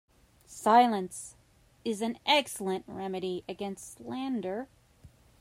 [0.47, 1.35] Silence
[1.85, 4.67] is an excellent remedy against slander.